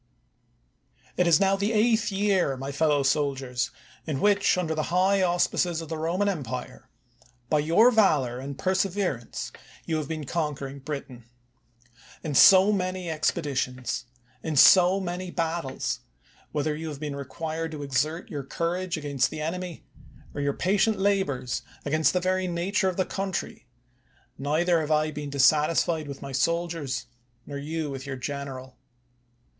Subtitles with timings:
[1.15, 3.69] It is now the eighth year, my fellow soldiers,
[4.07, 6.89] in which, under the high auspices of the Roman em pire,
[7.51, 9.51] by your valor and perseverance
[9.85, 11.25] you have been conquering Britain.
[12.23, 14.05] In so many expeditions,
[14.41, 15.99] in so many battles,
[16.51, 19.85] whether you have been re quired to exert your courage against the enemy,
[20.33, 23.67] or your patient labors against the very nature of the country,
[24.39, 27.05] neither have I ever been dissatisfied with my soldiers,
[27.45, 28.77] nor you with your general.